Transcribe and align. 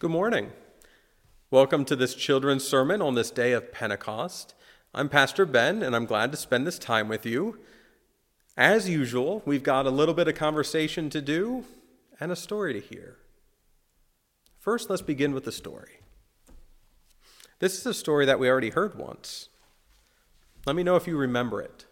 Good 0.00 0.10
morning. 0.10 0.50
Welcome 1.52 1.84
to 1.84 1.94
this 1.94 2.16
children's 2.16 2.66
sermon 2.66 3.00
on 3.00 3.14
this 3.14 3.30
day 3.30 3.52
of 3.52 3.70
Pentecost. 3.70 4.52
I'm 4.92 5.08
Pastor 5.08 5.46
Ben, 5.46 5.84
and 5.84 5.94
I'm 5.94 6.04
glad 6.04 6.32
to 6.32 6.36
spend 6.36 6.66
this 6.66 6.80
time 6.80 7.08
with 7.08 7.24
you. 7.24 7.60
As 8.56 8.88
usual, 8.88 9.40
we've 9.46 9.62
got 9.62 9.86
a 9.86 9.90
little 9.90 10.12
bit 10.12 10.26
of 10.26 10.34
conversation 10.34 11.10
to 11.10 11.22
do 11.22 11.64
and 12.18 12.32
a 12.32 12.36
story 12.36 12.72
to 12.72 12.80
hear. 12.80 13.18
First, 14.58 14.90
let's 14.90 15.00
begin 15.00 15.32
with 15.32 15.44
the 15.44 15.52
story. 15.52 16.00
This 17.60 17.78
is 17.78 17.86
a 17.86 17.94
story 17.94 18.26
that 18.26 18.40
we 18.40 18.50
already 18.50 18.70
heard 18.70 18.96
once. 18.96 19.48
Let 20.66 20.74
me 20.74 20.82
know 20.82 20.96
if 20.96 21.06
you 21.06 21.16
remember 21.16 21.62
it. 21.62 21.86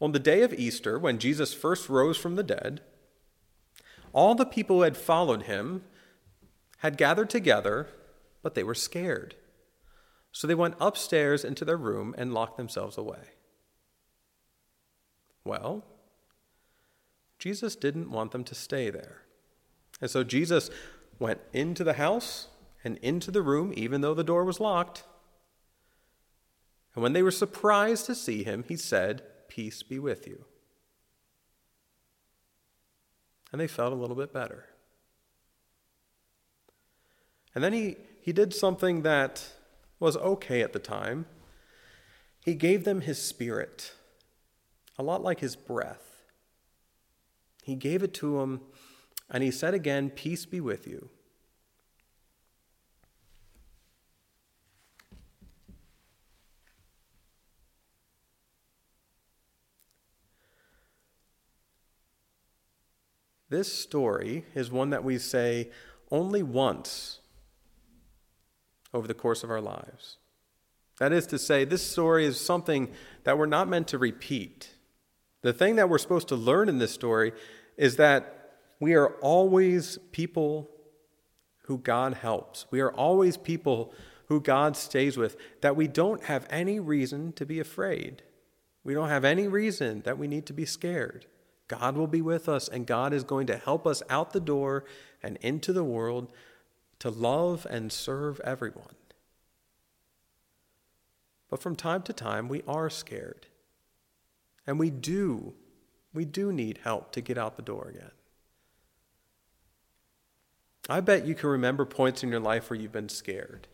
On 0.00 0.12
the 0.12 0.18
day 0.18 0.40
of 0.40 0.54
Easter, 0.54 0.98
when 0.98 1.18
Jesus 1.18 1.52
first 1.52 1.90
rose 1.90 2.16
from 2.16 2.36
the 2.36 2.42
dead, 2.42 2.80
all 4.14 4.34
the 4.34 4.46
people 4.46 4.76
who 4.76 4.82
had 4.82 4.96
followed 4.96 5.42
him 5.42 5.82
had 6.80 6.96
gathered 6.96 7.30
together, 7.30 7.88
but 8.42 8.54
they 8.54 8.64
were 8.64 8.74
scared. 8.74 9.34
So 10.32 10.46
they 10.46 10.54
went 10.54 10.76
upstairs 10.80 11.44
into 11.44 11.64
their 11.64 11.76
room 11.76 12.14
and 12.16 12.32
locked 12.32 12.56
themselves 12.56 12.96
away. 12.96 13.34
Well, 15.44 15.84
Jesus 17.38 17.76
didn't 17.76 18.10
want 18.10 18.32
them 18.32 18.44
to 18.44 18.54
stay 18.54 18.90
there. 18.90 19.22
And 20.00 20.10
so 20.10 20.24
Jesus 20.24 20.70
went 21.18 21.40
into 21.52 21.84
the 21.84 21.94
house 21.94 22.48
and 22.82 22.96
into 22.98 23.30
the 23.30 23.42
room, 23.42 23.72
even 23.76 24.00
though 24.00 24.14
the 24.14 24.24
door 24.24 24.44
was 24.44 24.60
locked. 24.60 25.04
And 26.94 27.02
when 27.02 27.12
they 27.12 27.22
were 27.22 27.30
surprised 27.30 28.06
to 28.06 28.14
see 28.14 28.42
him, 28.42 28.64
he 28.66 28.76
said, 28.76 29.22
Peace 29.48 29.82
be 29.82 29.98
with 29.98 30.26
you. 30.26 30.44
And 33.52 33.60
they 33.60 33.66
felt 33.66 33.92
a 33.92 33.96
little 33.96 34.16
bit 34.16 34.32
better. 34.32 34.66
And 37.54 37.64
then 37.64 37.72
he, 37.72 37.96
he 38.20 38.32
did 38.32 38.54
something 38.54 39.02
that 39.02 39.44
was 39.98 40.16
okay 40.16 40.62
at 40.62 40.72
the 40.72 40.78
time. 40.78 41.26
He 42.44 42.54
gave 42.54 42.84
them 42.84 43.02
his 43.02 43.20
spirit, 43.20 43.92
a 44.98 45.02
lot 45.02 45.22
like 45.22 45.40
his 45.40 45.56
breath. 45.56 46.22
He 47.62 47.74
gave 47.74 48.02
it 48.02 48.14
to 48.14 48.38
them, 48.38 48.62
and 49.28 49.42
he 49.42 49.50
said 49.50 49.74
again, 49.74 50.10
Peace 50.10 50.46
be 50.46 50.60
with 50.60 50.86
you. 50.86 51.10
This 63.50 63.72
story 63.72 64.44
is 64.54 64.70
one 64.70 64.90
that 64.90 65.02
we 65.02 65.18
say 65.18 65.70
only 66.12 66.42
once 66.42 67.18
over 68.92 69.06
the 69.06 69.14
course 69.14 69.42
of 69.42 69.50
our 69.50 69.60
lives. 69.60 70.18
That 70.98 71.12
is 71.12 71.26
to 71.28 71.38
say, 71.38 71.64
this 71.64 71.82
story 71.82 72.26
is 72.26 72.38
something 72.38 72.90
that 73.24 73.38
we're 73.38 73.46
not 73.46 73.68
meant 73.68 73.88
to 73.88 73.98
repeat. 73.98 74.70
The 75.42 75.52
thing 75.52 75.76
that 75.76 75.88
we're 75.88 75.98
supposed 75.98 76.28
to 76.28 76.36
learn 76.36 76.68
in 76.68 76.78
this 76.78 76.92
story 76.92 77.32
is 77.76 77.96
that 77.96 78.52
we 78.78 78.94
are 78.94 79.14
always 79.20 79.98
people 80.12 80.70
who 81.64 81.78
God 81.78 82.14
helps. 82.14 82.66
We 82.70 82.80
are 82.80 82.92
always 82.92 83.36
people 83.36 83.94
who 84.26 84.40
God 84.40 84.76
stays 84.76 85.16
with, 85.16 85.36
that 85.60 85.76
we 85.76 85.88
don't 85.88 86.24
have 86.24 86.46
any 86.50 86.78
reason 86.78 87.32
to 87.32 87.46
be 87.46 87.58
afraid. 87.58 88.22
We 88.84 88.94
don't 88.94 89.08
have 89.08 89.24
any 89.24 89.48
reason 89.48 90.02
that 90.02 90.18
we 90.18 90.28
need 90.28 90.46
to 90.46 90.52
be 90.52 90.64
scared. 90.64 91.26
God 91.68 91.96
will 91.96 92.06
be 92.06 92.22
with 92.22 92.48
us, 92.48 92.68
and 92.68 92.86
God 92.86 93.12
is 93.12 93.24
going 93.24 93.46
to 93.46 93.56
help 93.56 93.86
us 93.86 94.02
out 94.10 94.32
the 94.32 94.40
door 94.40 94.84
and 95.22 95.36
into 95.40 95.72
the 95.72 95.84
world 95.84 96.30
to 97.00 97.10
love 97.10 97.66
and 97.68 97.90
serve 97.90 98.40
everyone. 98.40 98.94
But 101.50 101.60
from 101.60 101.74
time 101.74 102.02
to 102.02 102.12
time, 102.12 102.48
we 102.48 102.62
are 102.68 102.88
scared. 102.88 103.46
And 104.66 104.78
we 104.78 104.88
do, 104.90 105.54
we 106.14 106.24
do 106.24 106.52
need 106.52 106.80
help 106.84 107.10
to 107.12 107.20
get 107.20 107.36
out 107.36 107.56
the 107.56 107.62
door 107.62 107.88
again. 107.88 108.12
I 110.88 111.00
bet 111.00 111.26
you 111.26 111.34
can 111.34 111.48
remember 111.48 111.84
points 111.84 112.22
in 112.22 112.30
your 112.30 112.40
life 112.40 112.70
where 112.70 112.78
you've 112.78 112.92
been 112.92 113.08
scared. 113.08 113.66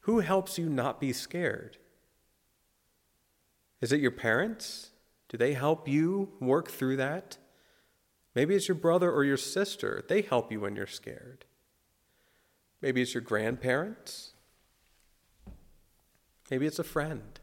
Who 0.00 0.20
helps 0.20 0.58
you 0.58 0.68
not 0.68 1.00
be 1.00 1.12
scared? 1.12 1.78
Is 3.80 3.92
it 3.92 4.00
your 4.00 4.10
parents? 4.10 4.90
Do 5.28 5.36
they 5.36 5.54
help 5.54 5.88
you 5.88 6.30
work 6.40 6.70
through 6.70 6.96
that? 6.96 7.38
Maybe 8.34 8.54
it's 8.54 8.68
your 8.68 8.76
brother 8.76 9.10
or 9.10 9.24
your 9.24 9.36
sister. 9.36 10.04
They 10.08 10.22
help 10.22 10.52
you 10.52 10.60
when 10.60 10.76
you're 10.76 10.86
scared. 10.86 11.44
Maybe 12.80 13.02
it's 13.02 13.14
your 13.14 13.22
grandparents. 13.22 14.32
Maybe 16.50 16.66
it's 16.66 16.78
a 16.78 16.84
friend. 16.84 17.38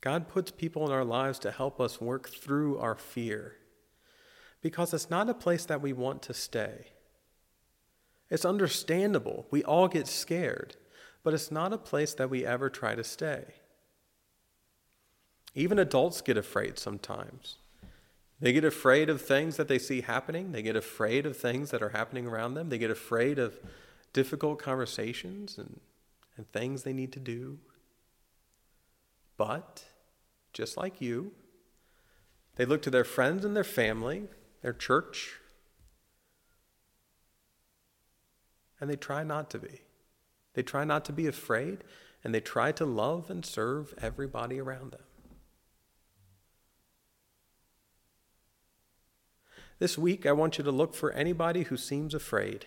God 0.00 0.28
puts 0.28 0.50
people 0.50 0.86
in 0.86 0.92
our 0.92 1.04
lives 1.04 1.38
to 1.40 1.50
help 1.50 1.80
us 1.80 2.00
work 2.00 2.28
through 2.28 2.78
our 2.78 2.94
fear 2.94 3.56
because 4.60 4.92
it's 4.92 5.10
not 5.10 5.30
a 5.30 5.34
place 5.34 5.64
that 5.66 5.80
we 5.80 5.92
want 5.92 6.22
to 6.22 6.34
stay. 6.34 6.88
It's 8.30 8.44
understandable. 8.44 9.46
We 9.50 9.62
all 9.64 9.88
get 9.88 10.06
scared, 10.06 10.76
but 11.22 11.34
it's 11.34 11.50
not 11.50 11.72
a 11.72 11.78
place 11.78 12.14
that 12.14 12.30
we 12.30 12.44
ever 12.44 12.68
try 12.68 12.94
to 12.94 13.04
stay. 13.04 13.44
Even 15.54 15.78
adults 15.78 16.20
get 16.20 16.36
afraid 16.36 16.78
sometimes. 16.78 17.56
They 18.40 18.52
get 18.52 18.64
afraid 18.64 19.08
of 19.08 19.22
things 19.22 19.56
that 19.56 19.68
they 19.68 19.78
see 19.78 20.00
happening. 20.00 20.52
They 20.52 20.62
get 20.62 20.76
afraid 20.76 21.24
of 21.24 21.36
things 21.36 21.70
that 21.70 21.82
are 21.82 21.90
happening 21.90 22.26
around 22.26 22.54
them. 22.54 22.68
They 22.68 22.78
get 22.78 22.90
afraid 22.90 23.38
of 23.38 23.58
difficult 24.12 24.58
conversations 24.58 25.56
and, 25.56 25.80
and 26.36 26.50
things 26.52 26.82
they 26.82 26.92
need 26.92 27.12
to 27.12 27.20
do. 27.20 27.58
But, 29.36 29.84
just 30.52 30.76
like 30.76 31.00
you, 31.00 31.32
they 32.56 32.64
look 32.64 32.82
to 32.82 32.90
their 32.90 33.04
friends 33.04 33.44
and 33.44 33.56
their 33.56 33.64
family, 33.64 34.24
their 34.62 34.72
church, 34.72 35.40
and 38.80 38.88
they 38.88 38.96
try 38.96 39.24
not 39.24 39.50
to 39.50 39.58
be. 39.58 39.80
They 40.54 40.62
try 40.62 40.84
not 40.84 41.04
to 41.06 41.12
be 41.12 41.26
afraid, 41.26 41.82
and 42.22 42.34
they 42.34 42.40
try 42.40 42.70
to 42.72 42.84
love 42.84 43.30
and 43.30 43.44
serve 43.44 43.94
everybody 44.00 44.60
around 44.60 44.92
them. 44.92 45.02
This 49.78 49.98
week, 49.98 50.24
I 50.24 50.32
want 50.32 50.56
you 50.58 50.64
to 50.64 50.70
look 50.70 50.94
for 50.94 51.12
anybody 51.12 51.64
who 51.64 51.76
seems 51.76 52.14
afraid. 52.14 52.66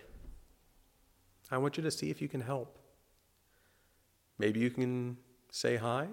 I 1.49 1.57
want 1.57 1.77
you 1.77 1.83
to 1.83 1.91
see 1.91 2.09
if 2.09 2.21
you 2.21 2.27
can 2.27 2.41
help. 2.41 2.77
Maybe 4.37 4.59
you 4.59 4.69
can 4.69 5.17
say 5.49 5.77
hi. 5.77 6.07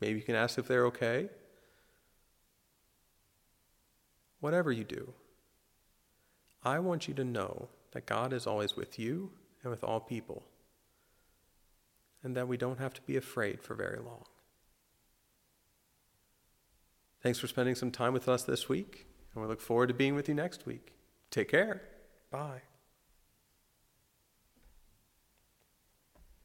Maybe 0.00 0.20
you 0.20 0.24
can 0.24 0.36
ask 0.36 0.58
if 0.58 0.68
they're 0.68 0.86
okay. 0.86 1.28
Whatever 4.40 4.70
you 4.70 4.84
do, 4.84 5.12
I 6.62 6.78
want 6.78 7.08
you 7.08 7.14
to 7.14 7.24
know 7.24 7.68
that 7.92 8.06
God 8.06 8.32
is 8.32 8.46
always 8.46 8.76
with 8.76 8.98
you 8.98 9.32
and 9.62 9.70
with 9.72 9.82
all 9.82 9.98
people, 9.98 10.44
and 12.22 12.36
that 12.36 12.46
we 12.46 12.56
don't 12.56 12.78
have 12.78 12.94
to 12.94 13.02
be 13.02 13.16
afraid 13.16 13.60
for 13.60 13.74
very 13.74 13.98
long. 13.98 14.24
Thanks 17.20 17.40
for 17.40 17.48
spending 17.48 17.74
some 17.74 17.90
time 17.90 18.12
with 18.12 18.28
us 18.28 18.44
this 18.44 18.68
week. 18.68 19.06
And 19.38 19.46
we 19.46 19.48
look 19.48 19.60
forward 19.60 19.86
to 19.86 19.94
being 19.94 20.16
with 20.16 20.28
you 20.28 20.34
next 20.34 20.66
week. 20.66 20.94
Take 21.30 21.48
care. 21.48 21.80
Bye. 22.32 22.62